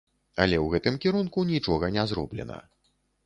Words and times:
Але 0.45 0.57
ў 0.63 0.77
гэтым 0.77 0.95
кірунку 1.03 1.43
нічога 1.51 1.91
не 1.97 2.05
зроблена. 2.13 2.59